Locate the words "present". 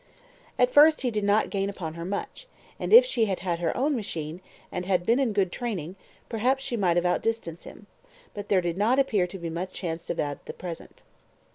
10.57-11.03